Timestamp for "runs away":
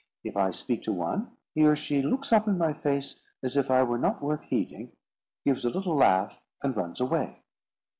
6.75-7.43